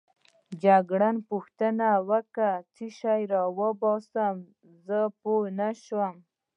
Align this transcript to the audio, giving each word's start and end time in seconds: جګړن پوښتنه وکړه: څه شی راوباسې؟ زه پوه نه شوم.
جګړن 0.63 1.15
پوښتنه 1.29 1.87
وکړه: 2.09 2.51
څه 2.75 2.85
شی 2.97 3.21
راوباسې؟ 3.31 4.27
زه 4.85 4.99
پوه 5.19 5.43
نه 5.59 5.69
شوم. 5.83 6.15